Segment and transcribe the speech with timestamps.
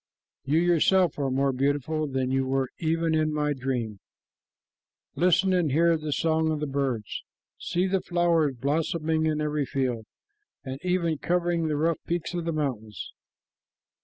[0.45, 3.99] You yourself are more beautiful than you were even in my dream.
[5.13, 7.23] Listen and hear the song of the birds.
[7.59, 10.07] See the flowers blossoming in every field,
[10.63, 13.13] and even covering the rough peaks of the mountains.